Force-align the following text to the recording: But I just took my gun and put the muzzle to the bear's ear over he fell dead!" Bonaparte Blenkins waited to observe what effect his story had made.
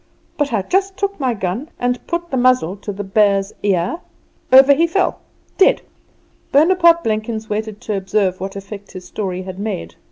But 0.35 0.51
I 0.51 0.63
just 0.63 0.97
took 0.97 1.19
my 1.19 1.35
gun 1.35 1.69
and 1.77 2.07
put 2.07 2.31
the 2.31 2.35
muzzle 2.37 2.75
to 2.77 2.91
the 2.91 3.03
bear's 3.03 3.53
ear 3.61 3.99
over 4.51 4.73
he 4.73 4.87
fell 4.87 5.19
dead!" 5.59 5.83
Bonaparte 6.51 7.03
Blenkins 7.03 7.51
waited 7.51 7.79
to 7.81 7.95
observe 7.97 8.39
what 8.41 8.55
effect 8.55 8.93
his 8.93 9.05
story 9.05 9.43
had 9.43 9.59
made. 9.59 9.93